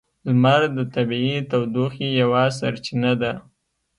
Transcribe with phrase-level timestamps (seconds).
[0.27, 3.31] لمر د طبیعی تودوخې یوه سرچینه ده.